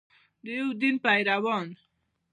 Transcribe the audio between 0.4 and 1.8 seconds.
د یو دین پیروان.